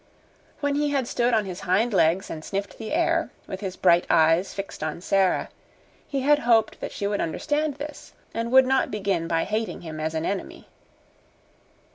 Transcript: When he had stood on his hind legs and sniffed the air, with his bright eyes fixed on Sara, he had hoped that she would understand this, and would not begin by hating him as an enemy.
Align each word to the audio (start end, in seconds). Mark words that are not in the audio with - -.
When 0.61 0.73
he 0.73 0.89
had 0.89 1.07
stood 1.07 1.31
on 1.35 1.45
his 1.45 1.59
hind 1.59 1.93
legs 1.93 2.31
and 2.31 2.43
sniffed 2.43 2.79
the 2.79 2.91
air, 2.91 3.29
with 3.45 3.59
his 3.59 3.75
bright 3.77 4.07
eyes 4.09 4.51
fixed 4.51 4.81
on 4.81 4.99
Sara, 4.99 5.49
he 6.07 6.21
had 6.21 6.39
hoped 6.39 6.79
that 6.81 6.91
she 6.91 7.05
would 7.05 7.21
understand 7.21 7.75
this, 7.75 8.13
and 8.33 8.51
would 8.51 8.65
not 8.65 8.89
begin 8.89 9.27
by 9.27 9.43
hating 9.43 9.81
him 9.81 9.99
as 9.99 10.15
an 10.15 10.25
enemy. 10.25 10.67